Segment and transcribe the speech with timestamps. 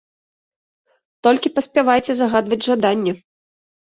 [1.27, 3.13] Толькі паспявайце загадваць жаданні.